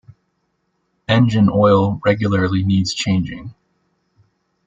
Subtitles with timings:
[1.07, 3.53] Engine oil regularly needs changing.